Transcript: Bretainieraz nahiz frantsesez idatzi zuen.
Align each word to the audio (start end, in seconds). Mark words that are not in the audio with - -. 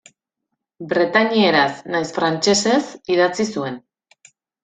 Bretainieraz 0.93 1.75
nahiz 1.95 2.09
frantsesez 2.17 2.81
idatzi 3.17 3.47
zuen. 3.57 3.77